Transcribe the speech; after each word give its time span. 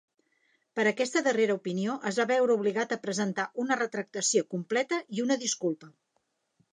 Per 0.77 0.83
aquesta 0.91 1.21
darrera 1.27 1.57
opinió, 1.59 1.97
es 2.11 2.17
va 2.21 2.25
veure 2.31 2.55
obligat 2.61 2.95
a 2.95 2.99
presentar 3.05 3.45
una 3.65 3.77
retractació 3.81 4.43
completa 4.55 4.99
i 5.19 5.25
una 5.29 5.39
disculpa. 5.47 5.91